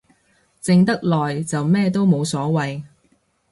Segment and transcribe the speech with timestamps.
[0.63, 2.85] 靜得耐就咩都冇所謂